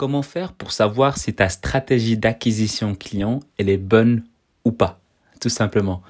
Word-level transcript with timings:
Comment 0.00 0.22
faire 0.22 0.54
pour 0.54 0.72
savoir 0.72 1.18
si 1.18 1.34
ta 1.34 1.50
stratégie 1.50 2.16
d'acquisition 2.16 2.94
client 2.94 3.40
elle 3.58 3.68
est 3.68 3.76
bonne 3.76 4.24
ou 4.64 4.72
pas 4.72 4.98
Tout 5.42 5.50
simplement. 5.50 6.00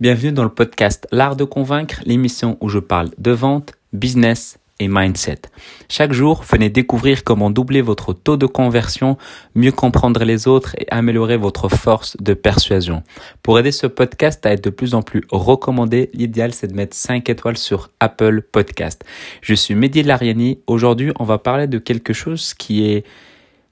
Bienvenue 0.00 0.32
dans 0.32 0.44
le 0.44 0.48
podcast 0.48 1.06
L'art 1.12 1.36
de 1.36 1.44
convaincre, 1.44 2.00
l'émission 2.06 2.56
où 2.62 2.70
je 2.70 2.78
parle 2.78 3.10
de 3.18 3.32
vente, 3.32 3.74
business 3.92 4.58
et 4.80 4.88
mindset. 4.88 5.42
Chaque 5.90 6.14
jour, 6.14 6.42
venez 6.42 6.70
découvrir 6.70 7.22
comment 7.22 7.50
doubler 7.50 7.82
votre 7.82 8.14
taux 8.14 8.38
de 8.38 8.46
conversion, 8.46 9.18
mieux 9.54 9.72
comprendre 9.72 10.24
les 10.24 10.48
autres 10.48 10.74
et 10.78 10.86
améliorer 10.90 11.36
votre 11.36 11.68
force 11.68 12.16
de 12.16 12.32
persuasion. 12.32 13.02
Pour 13.42 13.58
aider 13.58 13.72
ce 13.72 13.86
podcast 13.86 14.46
à 14.46 14.52
être 14.52 14.64
de 14.64 14.70
plus 14.70 14.94
en 14.94 15.02
plus 15.02 15.22
recommandé, 15.30 16.08
l'idéal 16.14 16.54
c'est 16.54 16.68
de 16.68 16.74
mettre 16.74 16.96
5 16.96 17.28
étoiles 17.28 17.58
sur 17.58 17.90
Apple 18.00 18.40
Podcast. 18.40 19.04
Je 19.42 19.52
suis 19.52 19.74
Mehdi 19.74 20.02
Lariani. 20.02 20.60
Aujourd'hui, 20.66 21.12
on 21.20 21.24
va 21.24 21.36
parler 21.36 21.66
de 21.66 21.76
quelque 21.76 22.14
chose 22.14 22.54
qui 22.54 22.86
est 22.86 23.04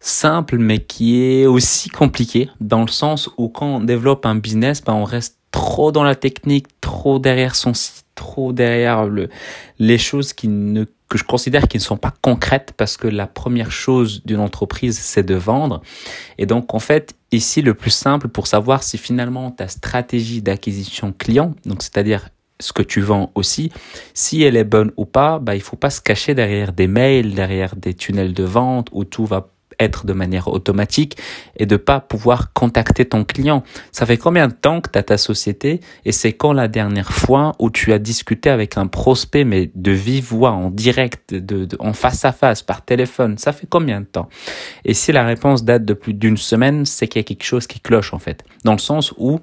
simple 0.03 0.59
mais 0.59 0.80
qui 0.80 1.23
est 1.23 1.47
aussi 1.47 1.88
compliqué 1.88 2.51
dans 2.60 2.83
le 2.83 2.88
sens 2.88 3.30
où 3.38 3.48
quand 3.48 3.77
on 3.77 3.80
développe 3.80 4.27
un 4.27 4.34
business, 4.34 4.83
ben 4.83 4.95
on 4.95 5.05
reste 5.05 5.38
trop 5.51 5.93
dans 5.93 6.02
la 6.02 6.15
technique, 6.15 6.66
trop 6.80 7.19
derrière 7.19 7.55
son 7.55 7.73
site 7.74 8.02
trop 8.15 8.52
derrière 8.52 9.07
le, 9.07 9.29
les 9.79 9.98
choses 9.98 10.33
qui 10.33 10.48
ne, 10.48 10.84
que 11.09 11.19
je 11.19 11.24
considère 11.24 11.69
qui 11.69 11.79
ne 11.79 11.83
sont 11.83 11.96
pas 11.96 12.12
concrètes 12.23 12.73
parce 12.77 12.96
que 12.96 13.09
la 13.09 13.27
première 13.27 13.73
chose 13.73 14.23
d'une 14.24 14.41
entreprise, 14.41 14.98
c'est 14.98 15.23
de 15.23 15.34
vendre. 15.34 15.83
Et 16.38 16.46
donc, 16.46 16.74
en 16.74 16.79
fait, 16.79 17.15
ici, 17.32 17.62
le 17.62 17.74
plus 17.74 17.91
simple 17.91 18.29
pour 18.29 18.46
savoir 18.46 18.82
si 18.82 18.98
finalement 18.98 19.51
ta 19.51 19.69
stratégie 19.69 20.43
d'acquisition 20.43 21.12
client, 21.16 21.55
donc 21.65 21.82
c'est-à-dire 21.82 22.29
ce 22.60 22.73
que 22.73 22.82
tu 22.82 23.01
vends 23.01 23.32
aussi, 23.34 23.73
si 24.15 24.43
elle 24.43 24.57
est 24.57 24.65
bonne 24.65 24.93
ou 24.96 25.05
pas, 25.05 25.41
bah, 25.41 25.57
il 25.57 25.62
faut 25.62 25.77
pas 25.77 25.91
se 25.91 26.01
cacher 26.01 26.34
derrière 26.34 26.73
des 26.73 26.87
mails, 26.87 27.34
derrière 27.34 27.74
des 27.74 27.95
tunnels 27.95 28.34
de 28.34 28.45
vente 28.45 28.88
où 28.93 29.05
tout 29.05 29.27
va 29.27 29.52
être 29.82 30.06
de 30.06 30.12
manière 30.12 30.48
automatique 30.48 31.16
et 31.56 31.66
de 31.66 31.77
pas 31.77 32.00
pouvoir 32.00 32.52
contacter 32.52 33.04
ton 33.04 33.24
client. 33.24 33.62
Ça 33.93 34.07
fait 34.07 34.16
combien 34.16 34.48
de 34.48 34.52
temps 34.54 34.80
que 34.80 34.90
tu 34.90 34.98
as 34.98 35.02
ta 35.02 35.18
société 35.18 35.80
et 36.04 36.12
c'est 36.12 36.32
quand 36.32 36.52
la 36.52 36.68
dernière 36.68 37.12
fois 37.12 37.52
où 37.59 37.70
tu 37.70 37.92
as 37.92 37.98
discuté 37.98 38.51
avec 38.51 38.76
un 38.76 38.87
prospect 38.87 39.45
mais 39.45 39.70
de 39.74 39.92
vive 39.92 40.26
voix, 40.26 40.52
en 40.52 40.70
direct, 40.70 41.34
de, 41.34 41.68
en 41.79 41.92
face 41.92 42.24
à 42.24 42.32
face, 42.32 42.62
par 42.62 42.84
téléphone? 42.84 43.38
Ça 43.38 43.52
fait 43.52 43.66
combien 43.68 44.01
de 44.01 44.07
temps? 44.07 44.29
Et 44.84 44.95
si 44.95 45.12
la 45.12 45.24
réponse 45.24 45.65
date 45.65 45.85
de 45.85 45.95
plus 45.95 46.14
d'une 46.14 46.37
semaine, 46.37 46.85
c'est 46.87 47.09
qu'il 47.09 47.20
y 47.20 47.24
a 47.24 47.26
quelque 47.26 47.45
chose 47.45 47.66
qui 47.66 47.80
cloche 47.80 48.12
en 48.14 48.18
fait. 48.18 48.45
Dans 48.64 48.73
le 48.73 48.79
sens 48.79 49.12
où 49.18 49.40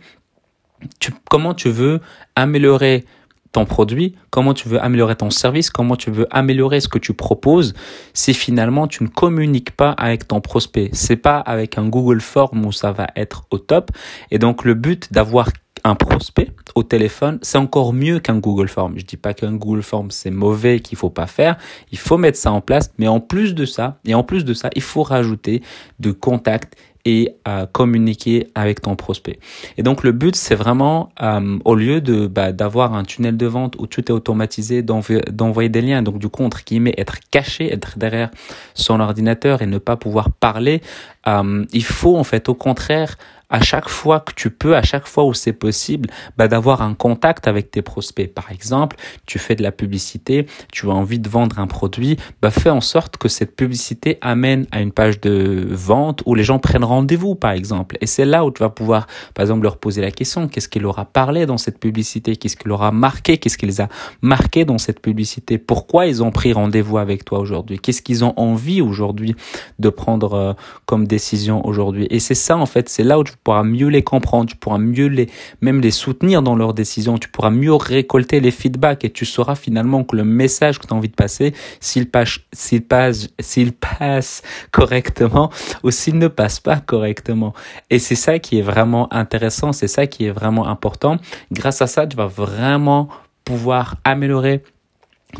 comment 1.29 1.53
tu 1.53 1.69
veux 1.69 1.99
améliorer 2.35 3.05
ton 3.51 3.65
produit, 3.65 4.15
comment 4.29 4.53
tu 4.53 4.69
veux 4.69 4.81
améliorer 4.81 5.15
ton 5.15 5.29
service, 5.29 5.69
comment 5.69 5.95
tu 5.95 6.11
veux 6.11 6.27
améliorer 6.31 6.79
ce 6.79 6.87
que 6.87 6.99
tu 6.99 7.13
proposes 7.13 7.73
si 8.13 8.33
finalement 8.33 8.87
tu 8.87 9.03
ne 9.03 9.09
communiques 9.09 9.71
pas 9.71 9.91
avec 9.91 10.27
ton 10.27 10.41
prospect. 10.41 10.89
C'est 10.93 11.15
pas 11.15 11.39
avec 11.39 11.77
un 11.77 11.87
Google 11.87 12.21
Form 12.21 12.65
où 12.65 12.71
ça 12.71 12.91
va 12.91 13.07
être 13.15 13.43
au 13.51 13.57
top. 13.57 13.91
Et 14.31 14.39
donc 14.39 14.65
le 14.65 14.73
but 14.73 15.11
d'avoir 15.11 15.49
un 15.83 15.95
prospect 15.95 16.51
au 16.75 16.83
téléphone, 16.83 17.39
c'est 17.41 17.57
encore 17.57 17.93
mieux 17.93 18.19
qu'un 18.19 18.37
Google 18.37 18.67
Form. 18.67 18.93
Je 18.97 19.05
dis 19.05 19.17
pas 19.17 19.33
qu'un 19.33 19.53
Google 19.53 19.81
Form 19.81 20.11
c'est 20.11 20.31
mauvais, 20.31 20.79
qu'il 20.79 20.97
faut 20.97 21.09
pas 21.09 21.27
faire. 21.27 21.57
Il 21.91 21.97
faut 21.97 22.17
mettre 22.17 22.37
ça 22.37 22.51
en 22.51 22.61
place, 22.61 22.91
mais 22.97 23.07
en 23.07 23.19
plus 23.19 23.55
de 23.55 23.65
ça, 23.65 23.99
et 24.05 24.13
en 24.13 24.23
plus 24.23 24.45
de 24.45 24.53
ça, 24.53 24.69
il 24.75 24.81
faut 24.81 25.03
rajouter 25.03 25.61
de 25.99 26.11
contacts 26.11 26.75
à 27.45 27.67
communiquer 27.71 28.47
avec 28.55 28.81
ton 28.81 28.95
prospect. 28.95 29.39
Et 29.77 29.83
donc 29.83 30.03
le 30.03 30.11
but, 30.11 30.35
c'est 30.35 30.55
vraiment, 30.55 31.11
euh, 31.21 31.57
au 31.65 31.75
lieu 31.75 32.01
de 32.01 32.27
bah, 32.27 32.51
d'avoir 32.51 32.93
un 32.93 33.03
tunnel 33.03 33.37
de 33.37 33.45
vente 33.45 33.75
où 33.79 33.87
tout 33.87 34.03
est 34.11 34.11
automatisé, 34.11 34.81
d'envoyer 34.81 35.69
des 35.69 35.81
liens, 35.81 36.01
donc 36.01 36.19
du 36.19 36.29
coup, 36.29 36.43
entre 36.43 36.63
guillemets, 36.63 36.93
être 36.97 37.17
caché, 37.31 37.71
être 37.71 37.97
derrière 37.97 38.29
son 38.73 38.99
ordinateur 38.99 39.61
et 39.61 39.65
ne 39.65 39.77
pas 39.77 39.95
pouvoir 39.95 40.31
parler, 40.31 40.81
euh, 41.27 41.65
il 41.73 41.83
faut 41.83 42.17
en 42.17 42.23
fait 42.23 42.49
au 42.49 42.55
contraire 42.55 43.17
à 43.49 43.61
chaque 43.61 43.89
fois 43.89 44.19
que 44.19 44.33
tu 44.33 44.49
peux, 44.49 44.75
à 44.75 44.83
chaque 44.83 45.07
fois 45.07 45.25
où 45.25 45.33
c'est 45.33 45.53
possible, 45.53 46.09
bah, 46.37 46.47
d'avoir 46.47 46.81
un 46.81 46.93
contact 46.93 47.47
avec 47.47 47.71
tes 47.71 47.81
prospects. 47.81 48.31
Par 48.33 48.51
exemple, 48.51 48.95
tu 49.25 49.39
fais 49.39 49.55
de 49.55 49.63
la 49.63 49.71
publicité, 49.71 50.45
tu 50.71 50.87
as 50.87 50.93
envie 50.93 51.19
de 51.19 51.29
vendre 51.29 51.59
un 51.59 51.67
produit, 51.67 52.17
bah, 52.41 52.51
fais 52.51 52.69
en 52.69 52.81
sorte 52.81 53.17
que 53.17 53.27
cette 53.27 53.55
publicité 53.55 54.17
amène 54.21 54.67
à 54.71 54.81
une 54.81 54.91
page 54.91 55.19
de 55.19 55.67
vente 55.69 56.21
où 56.25 56.35
les 56.35 56.43
gens 56.43 56.59
prennent 56.59 56.83
rendez-vous, 56.83 57.35
par 57.35 57.51
exemple. 57.51 57.97
Et 58.01 58.05
c'est 58.05 58.25
là 58.25 58.45
où 58.45 58.51
tu 58.51 58.59
vas 58.59 58.69
pouvoir, 58.69 59.07
par 59.33 59.43
exemple, 59.43 59.63
leur 59.63 59.77
poser 59.77 60.01
la 60.01 60.11
question, 60.11 60.47
qu'est-ce 60.47 60.69
qu'il 60.69 60.85
aura 60.85 61.05
parlé 61.05 61.45
dans 61.45 61.57
cette 61.57 61.79
publicité, 61.79 62.35
qu'est-ce 62.35 62.55
qu'il 62.55 62.71
aura 62.71 62.91
marqué, 62.91 63.37
qu'est-ce 63.37 63.57
qu'ils 63.57 63.81
a 63.81 63.89
marqué 64.21 64.65
dans 64.65 64.77
cette 64.77 65.01
publicité, 65.01 65.57
pourquoi 65.57 66.05
ils 66.05 66.21
ont 66.23 66.31
pris 66.31 66.53
rendez-vous 66.53 66.97
avec 66.97 67.25
toi 67.25 67.39
aujourd'hui, 67.39 67.79
qu'est-ce 67.79 68.01
qu'ils 68.01 68.23
ont 68.23 68.33
envie 68.37 68.81
aujourd'hui 68.81 69.35
de 69.79 69.89
prendre 69.89 70.33
euh, 70.33 70.53
comme 70.85 71.07
décision 71.07 71.65
aujourd'hui? 71.65 72.07
Et 72.09 72.19
c'est 72.19 72.35
ça, 72.35 72.57
en 72.57 72.65
fait, 72.65 72.89
c'est 72.89 73.03
là 73.03 73.17
où 73.19 73.23
tu 73.23 73.33
pourras 73.49 73.63
mieux 73.63 73.87
les 73.87 74.03
comprendre, 74.03 74.47
tu 74.47 74.55
pourras 74.55 74.77
mieux 74.77 75.07
les, 75.07 75.27
même 75.61 75.81
les 75.81 75.89
soutenir 75.89 76.43
dans 76.43 76.55
leurs 76.55 76.75
décisions, 76.75 77.17
tu 77.17 77.29
pourras 77.29 77.49
mieux 77.49 77.73
récolter 77.73 78.39
les 78.39 78.51
feedbacks 78.51 79.03
et 79.03 79.09
tu 79.09 79.25
sauras 79.25 79.55
finalement 79.55 80.03
que 80.03 80.15
le 80.15 80.23
message 80.23 80.77
que 80.77 80.85
tu 80.85 80.93
as 80.93 80.95
envie 80.95 81.09
de 81.09 81.15
passer, 81.15 81.55
s'il 81.79 82.07
passe, 82.07 82.41
s'il 82.53 82.83
passe, 82.83 83.29
s'il 83.39 83.73
passe 83.73 84.43
correctement 84.69 85.49
ou 85.83 85.89
s'il 85.89 86.19
ne 86.19 86.27
passe 86.27 86.59
pas 86.59 86.79
correctement. 86.79 87.55
Et 87.89 87.97
c'est 87.97 88.13
ça 88.13 88.37
qui 88.37 88.59
est 88.59 88.61
vraiment 88.61 89.11
intéressant, 89.11 89.73
c'est 89.73 89.87
ça 89.87 90.05
qui 90.05 90.25
est 90.25 90.31
vraiment 90.31 90.67
important. 90.67 91.17
Grâce 91.51 91.81
à 91.81 91.87
ça, 91.87 92.05
tu 92.05 92.15
vas 92.15 92.27
vraiment 92.27 93.09
pouvoir 93.45 93.95
améliorer 94.03 94.61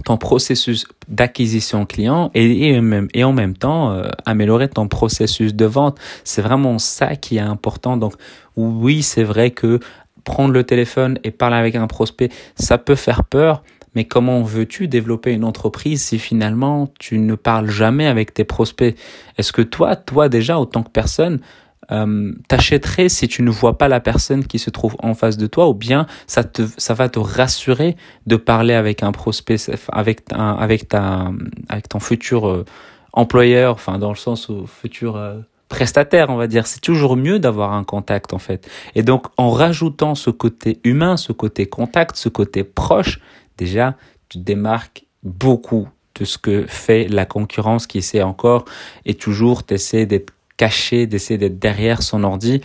ton 0.05 0.17
processus 0.17 0.85
d'acquisition 1.07 1.85
client 1.85 2.29
et, 2.35 2.77
en 3.23 3.33
même 3.33 3.57
temps 3.57 3.91
euh, 3.91 4.03
améliorer 4.25 4.69
ton 4.69 4.87
processus 4.87 5.55
de 5.55 5.65
vente. 5.65 5.97
C'est 6.23 6.41
vraiment 6.41 6.77
ça 6.77 7.15
qui 7.15 7.37
est 7.37 7.41
important. 7.41 7.97
Donc 7.97 8.13
oui, 8.55 9.01
c'est 9.01 9.23
vrai 9.23 9.51
que 9.51 9.79
prendre 10.23 10.53
le 10.53 10.63
téléphone 10.63 11.17
et 11.23 11.31
parler 11.31 11.57
avec 11.57 11.75
un 11.75 11.87
prospect, 11.87 12.29
ça 12.55 12.77
peut 12.77 12.95
faire 12.95 13.23
peur. 13.23 13.63
Mais 13.95 14.05
comment 14.05 14.43
veux-tu 14.43 14.87
développer 14.87 15.31
une 15.31 15.43
entreprise 15.43 16.03
si 16.03 16.19
finalement 16.19 16.93
tu 16.99 17.17
ne 17.17 17.33
parles 17.33 17.69
jamais 17.69 18.05
avec 18.05 18.35
tes 18.35 18.43
prospects? 18.43 18.95
Est-ce 19.37 19.51
que 19.51 19.63
toi, 19.63 19.95
toi 19.95 20.29
déjà, 20.29 20.59
autant 20.59 20.83
que 20.83 20.91
personne, 20.91 21.39
euh, 21.91 22.33
t'achèterais 22.47 23.09
si 23.09 23.27
tu 23.27 23.41
ne 23.41 23.49
vois 23.49 23.77
pas 23.77 23.87
la 23.87 23.99
personne 23.99 24.45
qui 24.45 24.59
se 24.59 24.69
trouve 24.69 24.95
en 24.99 25.13
face 25.13 25.37
de 25.37 25.47
toi 25.47 25.69
ou 25.69 25.73
bien 25.73 26.05
ça 26.27 26.43
te 26.43 26.63
ça 26.77 26.93
va 26.93 27.09
te 27.09 27.19
rassurer 27.19 27.95
de 28.27 28.35
parler 28.35 28.73
avec 28.73 29.03
un 29.03 29.11
prospect 29.11 29.57
avec 29.91 30.21
un, 30.31 30.53
avec 30.53 30.89
ta 30.89 31.31
avec 31.67 31.89
ton 31.89 31.99
futur 31.99 32.47
euh, 32.47 32.65
employeur 33.13 33.73
enfin 33.73 33.97
dans 33.97 34.09
le 34.09 34.15
sens 34.15 34.49
où 34.49 34.67
futur 34.67 35.15
euh, 35.15 35.39
prestataire 35.67 36.29
on 36.29 36.35
va 36.35 36.47
dire. 36.47 36.67
C'est 36.67 36.81
toujours 36.81 37.15
mieux 37.15 37.39
d'avoir 37.39 37.73
un 37.73 37.83
contact 37.83 38.33
en 38.33 38.39
fait. 38.39 38.69
Et 38.95 39.03
donc 39.03 39.27
en 39.37 39.49
rajoutant 39.49 40.15
ce 40.15 40.29
côté 40.29 40.79
humain 40.83 41.17
ce 41.17 41.31
côté 41.31 41.65
contact 41.65 42.15
ce 42.15 42.29
côté 42.29 42.63
proche 42.63 43.19
déjà 43.57 43.95
tu 44.29 44.37
démarques 44.37 45.05
beaucoup 45.23 45.87
de 46.19 46.25
ce 46.25 46.37
que 46.37 46.65
fait 46.67 47.07
la 47.07 47.25
concurrence 47.25 47.87
qui 47.87 47.97
essaie 47.97 48.21
encore 48.21 48.65
et 49.05 49.15
toujours 49.15 49.63
t'essaie 49.63 50.05
d'être 50.05 50.33
cacher, 50.59 51.07
d'essayer 51.07 51.37
d'être 51.37 51.57
derrière 51.57 51.99
son 52.03 52.23
ordi. 52.23 52.61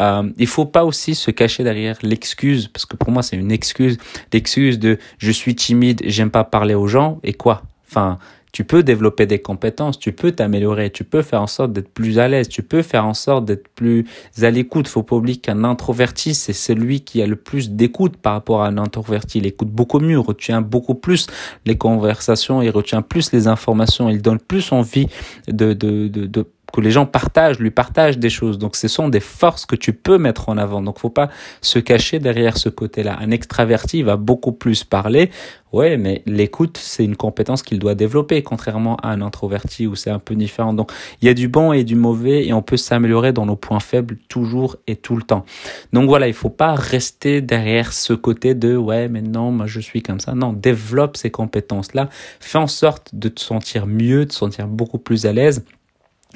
Euh, 0.00 0.30
il 0.36 0.46
faut 0.46 0.66
pas 0.66 0.84
aussi 0.84 1.14
se 1.14 1.30
cacher 1.30 1.64
derrière 1.64 1.96
l'excuse, 2.02 2.68
parce 2.68 2.86
que 2.86 2.96
pour 2.96 3.10
moi 3.10 3.22
c'est 3.22 3.36
une 3.36 3.52
excuse, 3.52 3.96
l'excuse 4.32 4.78
de 4.78 4.98
je 5.18 5.32
suis 5.32 5.54
timide, 5.54 6.00
j'aime 6.04 6.30
pas 6.30 6.44
parler 6.44 6.74
aux 6.74 6.88
gens, 6.88 7.20
et 7.22 7.32
quoi? 7.32 7.62
Enfin, 7.88 8.18
tu 8.52 8.64
peux 8.64 8.82
développer 8.82 9.24
des 9.24 9.40
compétences, 9.40 9.98
tu 9.98 10.12
peux 10.12 10.32
t'améliorer, 10.32 10.90
tu 10.90 11.04
peux 11.04 11.22
faire 11.22 11.40
en 11.40 11.46
sorte 11.46 11.72
d'être 11.72 11.88
plus 11.88 12.18
à 12.18 12.28
l'aise, 12.28 12.48
tu 12.48 12.62
peux 12.62 12.82
faire 12.82 13.06
en 13.06 13.14
sorte 13.14 13.46
d'être 13.46 13.68
plus 13.68 14.04
à 14.42 14.50
l'écoute. 14.50 14.88
Faut 14.88 15.02
pas 15.02 15.16
oublier 15.16 15.38
qu'un 15.38 15.64
introverti, 15.64 16.34
c'est 16.34 16.52
celui 16.52 17.00
qui 17.00 17.22
a 17.22 17.26
le 17.26 17.36
plus 17.36 17.70
d'écoute 17.70 18.16
par 18.18 18.34
rapport 18.34 18.62
à 18.62 18.66
un 18.68 18.76
introverti. 18.76 19.38
Il 19.38 19.46
écoute 19.46 19.70
beaucoup 19.70 20.00
mieux, 20.00 20.18
retient 20.18 20.60
beaucoup 20.60 20.94
plus 20.94 21.28
les 21.64 21.78
conversations, 21.78 22.60
il 22.60 22.68
retient 22.70 23.00
plus 23.00 23.32
les 23.32 23.46
informations, 23.46 24.10
il 24.10 24.20
donne 24.20 24.38
plus 24.38 24.70
envie 24.70 25.06
de, 25.48 25.72
de, 25.72 26.08
de, 26.08 26.26
de 26.26 26.46
que 26.72 26.80
les 26.80 26.90
gens 26.90 27.06
partagent, 27.06 27.58
lui 27.58 27.70
partagent 27.70 28.18
des 28.18 28.30
choses. 28.30 28.58
Donc 28.58 28.76
ce 28.76 28.88
sont 28.88 29.08
des 29.08 29.20
forces 29.20 29.66
que 29.66 29.76
tu 29.76 29.92
peux 29.92 30.18
mettre 30.18 30.48
en 30.48 30.58
avant. 30.58 30.82
Donc 30.82 30.98
faut 30.98 31.10
pas 31.10 31.28
se 31.60 31.78
cacher 31.78 32.18
derrière 32.18 32.56
ce 32.56 32.68
côté-là. 32.68 33.18
Un 33.20 33.30
extraverti 33.30 34.02
va 34.02 34.16
beaucoup 34.16 34.52
plus 34.52 34.84
parler. 34.84 35.30
Ouais, 35.72 35.96
mais 35.96 36.22
l'écoute, 36.26 36.76
c'est 36.76 37.02
une 37.02 37.16
compétence 37.16 37.62
qu'il 37.62 37.78
doit 37.78 37.94
développer, 37.94 38.42
contrairement 38.42 38.96
à 38.96 39.08
un 39.08 39.22
introverti 39.22 39.86
où 39.86 39.94
c'est 39.94 40.10
un 40.10 40.18
peu 40.18 40.34
différent. 40.34 40.74
Donc, 40.74 40.92
il 41.22 41.26
y 41.26 41.28
a 41.30 41.34
du 41.34 41.48
bon 41.48 41.72
et 41.72 41.82
du 41.82 41.94
mauvais 41.94 42.46
et 42.46 42.52
on 42.52 42.60
peut 42.60 42.76
s'améliorer 42.76 43.32
dans 43.32 43.46
nos 43.46 43.56
points 43.56 43.80
faibles 43.80 44.18
toujours 44.28 44.76
et 44.86 44.96
tout 44.96 45.16
le 45.16 45.22
temps. 45.22 45.46
Donc 45.94 46.08
voilà, 46.08 46.28
il 46.28 46.34
faut 46.34 46.50
pas 46.50 46.74
rester 46.74 47.40
derrière 47.40 47.94
ce 47.94 48.12
côté 48.12 48.54
de 48.54 48.76
ouais, 48.76 49.08
mais 49.08 49.22
non, 49.22 49.50
moi 49.50 49.66
je 49.66 49.80
suis 49.80 50.02
comme 50.02 50.20
ça. 50.20 50.34
Non, 50.34 50.52
développe 50.52 51.16
ces 51.16 51.30
compétences-là. 51.30 52.10
Fais 52.38 52.58
en 52.58 52.66
sorte 52.66 53.14
de 53.14 53.28
te 53.28 53.40
sentir 53.40 53.86
mieux, 53.86 54.26
de 54.26 54.30
te 54.30 54.34
sentir 54.34 54.66
beaucoup 54.66 54.98
plus 54.98 55.24
à 55.24 55.32
l'aise 55.32 55.64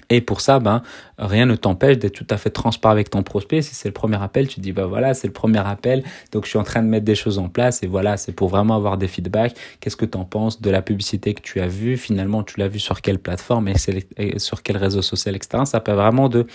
Et 0.08 0.20
pour 0.20 0.41
ça, 0.41 0.61
ben, 0.61 0.82
rien 1.19 1.47
ne 1.47 1.56
t'empêche 1.56 1.99
d'être 1.99 2.14
tout 2.14 2.26
à 2.31 2.37
fait 2.37 2.50
transparent 2.50 2.93
avec 2.93 3.11
ton 3.11 3.23
prospect. 3.23 3.62
Si 3.62 3.75
c'est 3.75 3.88
le 3.88 3.94
premier 3.94 4.23
appel, 4.23 4.47
tu 4.47 4.61
dis, 4.61 4.73
ben 4.73 4.87
voilà, 4.87 5.14
c'est 5.14 5.26
le 5.26 5.32
premier 5.32 5.58
appel. 5.67 6.05
Donc, 6.32 6.44
je 6.44 6.50
suis 6.50 6.58
en 6.58 6.64
train 6.64 6.82
de 6.82 6.88
mettre 6.88 7.05
des 7.05 7.14
choses 7.14 7.38
en 7.38 7.49
place. 7.49 7.82
Et 7.82 7.87
voilà, 7.87 8.17
c'est 8.17 8.32
pour 8.32 8.49
vraiment 8.49 8.76
avoir 8.76 8.99
des 8.99 9.08
feedbacks. 9.08 9.56
Qu'est-ce 9.81 9.97
que 9.97 10.05
tu 10.05 10.17
en 10.17 10.25
penses 10.25 10.61
de 10.61 10.70
la 10.70 10.82
publicité 10.82 11.35
que 11.35 11.43
tu 11.43 11.61
as 11.61 11.67
vue? 11.67 11.97
Finalement, 11.97 12.43
tu 12.43 12.61
l'as 12.61 12.69
vue 12.69 12.79
sur 12.79 13.00
quelle 13.00 13.19
plateforme 13.19 13.69
et 13.69 14.38
sur 14.38 14.62
quel 14.62 14.76
réseau 14.76 15.03
social, 15.03 15.35
etc. 15.35 15.64
Ça 15.64 15.81
peut 15.81 15.93
vraiment 15.93 16.29
de 16.29 16.47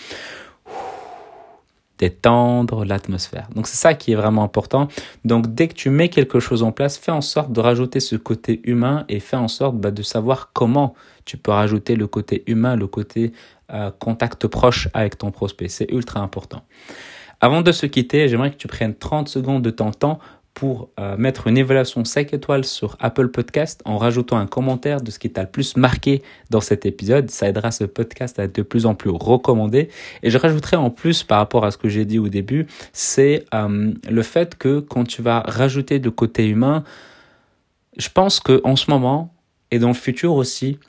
détendre 2.01 2.83
l'atmosphère. 2.83 3.47
Donc 3.55 3.67
c'est 3.67 3.77
ça 3.77 3.93
qui 3.93 4.11
est 4.11 4.15
vraiment 4.15 4.43
important. 4.43 4.87
Donc 5.23 5.53
dès 5.53 5.67
que 5.67 5.75
tu 5.75 5.91
mets 5.91 6.09
quelque 6.09 6.39
chose 6.39 6.63
en 6.63 6.71
place, 6.71 6.97
fais 6.97 7.11
en 7.11 7.21
sorte 7.21 7.53
de 7.53 7.59
rajouter 7.61 7.99
ce 7.99 8.15
côté 8.15 8.59
humain 8.63 9.05
et 9.07 9.19
fais 9.19 9.37
en 9.37 9.47
sorte 9.47 9.77
bah, 9.77 9.91
de 9.91 10.01
savoir 10.01 10.49
comment 10.51 10.95
tu 11.25 11.37
peux 11.37 11.51
rajouter 11.51 11.95
le 11.95 12.07
côté 12.07 12.43
humain, 12.47 12.75
le 12.75 12.87
côté 12.87 13.33
euh, 13.71 13.91
contact 13.99 14.47
proche 14.47 14.89
avec 14.95 15.19
ton 15.19 15.29
prospect. 15.29 15.69
C'est 15.69 15.91
ultra 15.91 16.19
important. 16.21 16.63
Avant 17.39 17.61
de 17.61 17.71
se 17.71 17.85
quitter, 17.85 18.27
j'aimerais 18.27 18.51
que 18.51 18.57
tu 18.57 18.67
prennes 18.67 18.95
30 18.95 19.29
secondes 19.29 19.61
de 19.61 19.69
ton 19.69 19.91
temps 19.91 20.19
pour 20.53 20.89
euh, 20.99 21.17
mettre 21.17 21.47
une 21.47 21.57
évaluation 21.57 22.03
5 22.03 22.33
étoiles 22.33 22.65
sur 22.65 22.97
Apple 22.99 23.29
Podcast 23.29 23.81
en 23.85 23.97
rajoutant 23.97 24.37
un 24.37 24.45
commentaire 24.45 25.01
de 25.01 25.09
ce 25.09 25.19
qui 25.19 25.29
t'a 25.29 25.43
le 25.43 25.49
plus 25.49 25.77
marqué 25.77 26.21
dans 26.49 26.61
cet 26.61 26.85
épisode. 26.85 27.29
Ça 27.29 27.47
aidera 27.47 27.71
ce 27.71 27.83
podcast 27.85 28.37
à 28.39 28.43
être 28.43 28.55
de 28.55 28.61
plus 28.61 28.85
en 28.85 28.93
plus 28.93 29.09
recommandé. 29.09 29.89
Et 30.23 30.29
je 30.29 30.37
rajouterai 30.37 30.75
en 30.75 30.89
plus 30.89 31.23
par 31.23 31.37
rapport 31.37 31.65
à 31.65 31.71
ce 31.71 31.77
que 31.77 31.89
j'ai 31.89 32.05
dit 32.05 32.19
au 32.19 32.29
début, 32.29 32.67
c'est 32.93 33.45
euh, 33.53 33.93
le 34.09 34.23
fait 34.23 34.57
que 34.57 34.79
quand 34.79 35.05
tu 35.05 35.21
vas 35.21 35.41
rajouter 35.41 35.99
de 35.99 36.09
côté 36.09 36.47
humain, 36.47 36.83
je 37.97 38.09
pense 38.09 38.39
que 38.39 38.61
en 38.63 38.75
ce 38.75 38.89
moment 38.89 39.33
et 39.71 39.79
dans 39.79 39.87
le 39.87 39.93
futur 39.93 40.33
aussi, 40.33 40.79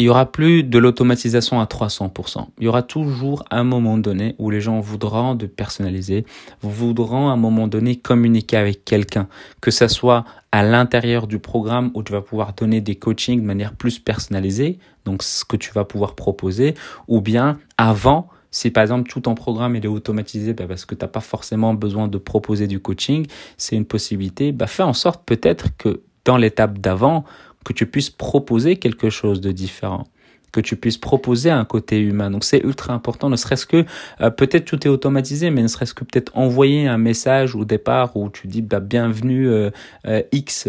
il 0.00 0.06
y 0.06 0.08
aura 0.08 0.30
plus 0.30 0.62
de 0.62 0.78
l'automatisation 0.78 1.60
à 1.60 1.64
300%. 1.64 2.46
Il 2.58 2.64
y 2.64 2.68
aura 2.68 2.82
toujours 2.82 3.44
un 3.50 3.64
moment 3.64 3.98
donné 3.98 4.36
où 4.38 4.48
les 4.48 4.60
gens 4.60 4.78
voudront 4.78 5.34
de 5.34 5.46
personnaliser, 5.46 6.24
voudront 6.62 7.28
à 7.28 7.32
un 7.32 7.36
moment 7.36 7.66
donné 7.66 7.96
communiquer 7.96 8.56
avec 8.56 8.84
quelqu'un, 8.84 9.26
que 9.60 9.72
ce 9.72 9.88
soit 9.88 10.24
à 10.52 10.62
l'intérieur 10.62 11.26
du 11.26 11.40
programme 11.40 11.90
où 11.94 12.04
tu 12.04 12.12
vas 12.12 12.22
pouvoir 12.22 12.52
donner 12.52 12.80
des 12.80 12.94
coachings 12.94 13.40
de 13.40 13.46
manière 13.46 13.74
plus 13.74 13.98
personnalisée, 13.98 14.78
donc 15.04 15.24
ce 15.24 15.44
que 15.44 15.56
tu 15.56 15.72
vas 15.72 15.84
pouvoir 15.84 16.14
proposer, 16.14 16.74
ou 17.08 17.20
bien 17.20 17.58
avant, 17.76 18.28
si 18.52 18.70
par 18.70 18.82
exemple 18.82 19.10
tout 19.10 19.20
ton 19.20 19.34
programme 19.34 19.74
est 19.74 19.86
automatisé 19.86 20.54
bah, 20.54 20.66
parce 20.68 20.84
que 20.84 20.94
tu 20.94 21.04
n'as 21.04 21.08
pas 21.08 21.20
forcément 21.20 21.74
besoin 21.74 22.06
de 22.06 22.18
proposer 22.18 22.68
du 22.68 22.78
coaching, 22.78 23.26
c'est 23.56 23.74
une 23.74 23.84
possibilité, 23.84 24.52
bah, 24.52 24.68
fais 24.68 24.84
en 24.84 24.92
sorte 24.92 25.24
peut-être 25.26 25.76
que 25.76 26.02
dans 26.24 26.36
l'étape 26.36 26.78
d'avant, 26.78 27.24
que 27.64 27.72
tu 27.72 27.86
puisses 27.86 28.10
proposer 28.10 28.76
quelque 28.76 29.10
chose 29.10 29.40
de 29.40 29.52
différent 29.52 30.04
que 30.52 30.60
tu 30.60 30.76
puisses 30.76 30.98
proposer 30.98 31.50
un 31.50 31.64
côté 31.64 31.98
humain. 32.00 32.30
Donc 32.30 32.44
c'est 32.44 32.58
ultra 32.58 32.94
important, 32.94 33.28
ne 33.28 33.36
serait-ce 33.36 33.66
que 33.66 33.84
euh, 34.20 34.30
peut-être 34.30 34.64
tout 34.64 34.86
est 34.86 34.90
automatisé, 34.90 35.50
mais 35.50 35.62
ne 35.62 35.68
serait-ce 35.68 35.94
que 35.94 36.04
peut-être 36.04 36.36
envoyer 36.36 36.86
un 36.86 36.98
message 36.98 37.54
au 37.54 37.64
départ 37.64 38.16
où 38.16 38.30
tu 38.30 38.46
dis 38.46 38.62
bah, 38.62 38.80
bienvenue 38.80 39.48
euh, 39.48 39.70
euh, 40.06 40.22
X, 40.32 40.68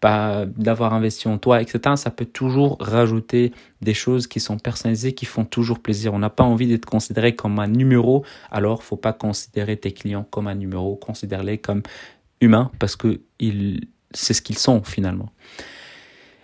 pas 0.00 0.46
d'avoir 0.46 0.94
investi 0.94 1.28
en 1.28 1.38
toi, 1.38 1.60
etc. 1.60 1.96
Ça 1.96 2.10
peut 2.10 2.24
toujours 2.24 2.76
rajouter 2.80 3.52
des 3.82 3.94
choses 3.94 4.26
qui 4.26 4.40
sont 4.40 4.58
personnalisées, 4.58 5.12
qui 5.12 5.26
font 5.26 5.44
toujours 5.44 5.80
plaisir. 5.80 6.14
On 6.14 6.18
n'a 6.18 6.30
pas 6.30 6.44
envie 6.44 6.66
d'être 6.66 6.86
considéré 6.86 7.34
comme 7.34 7.58
un 7.58 7.68
numéro, 7.68 8.24
alors 8.50 8.82
faut 8.82 8.96
pas 8.96 9.12
considérer 9.12 9.76
tes 9.76 9.92
clients 9.92 10.26
comme 10.30 10.46
un 10.46 10.54
numéro, 10.54 10.96
considère-les 10.96 11.58
comme 11.58 11.82
humains 12.40 12.70
parce 12.78 12.96
que 12.96 13.20
c'est 14.14 14.34
ce 14.34 14.42
qu'ils 14.42 14.58
sont 14.58 14.82
finalement. 14.82 15.30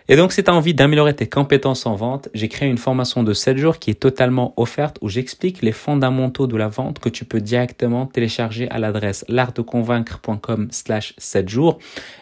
Et 0.07 0.17
donc, 0.17 0.35
si 0.35 0.45
tu 0.45 0.51
as 0.51 0.55
envie 0.55 0.75
d'améliorer 0.75 1.17
tes 1.17 1.27
compétences 1.27 1.87
en 1.87 1.95
vente, 1.95 2.29
j'ai 2.35 2.49
créé 2.49 2.69
une 2.69 2.77
formation 2.77 3.23
de 3.23 3.33
7 3.33 3.57
jours 3.57 3.79
qui 3.79 3.91
est 3.91 3.95
totalement 3.95 4.53
offerte 4.59 4.99
où 5.01 5.09
j'explique 5.09 5.63
les 5.63 5.73
fondamentaux 5.73 6.47
de 6.47 6.59
la 6.59 6.69
vente 6.69 6.99
que 6.99 7.09
tu 7.09 7.25
peux 7.25 7.41
directement 7.41 8.05
télécharger 8.05 8.69
à 8.69 8.79
l'adresse 8.79 9.25
l'artdeconvaincre.com 9.29 10.69
slash 10.71 11.15
7 11.17 11.49
jours. 11.49 11.79